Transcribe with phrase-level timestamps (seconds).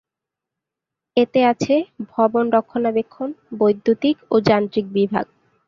[1.17, 1.75] এতে আছে:
[2.09, 5.25] ভবন রক্ষণাবেক্ষণ, বৈদ্যুতিক ও যান্ত্রিক বিভাগ।